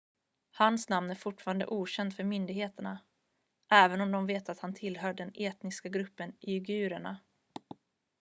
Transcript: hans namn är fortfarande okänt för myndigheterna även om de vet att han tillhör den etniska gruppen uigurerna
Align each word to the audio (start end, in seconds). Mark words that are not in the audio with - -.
hans 0.51 0.89
namn 0.89 1.11
är 1.11 1.15
fortfarande 1.15 1.65
okänt 1.67 2.15
för 2.15 2.23
myndigheterna 2.23 2.99
även 3.71 4.01
om 4.01 4.11
de 4.11 4.25
vet 4.27 4.49
att 4.49 4.59
han 4.59 4.73
tillhör 4.73 5.13
den 5.13 5.31
etniska 5.35 5.89
gruppen 5.89 6.33
uigurerna 6.41 7.17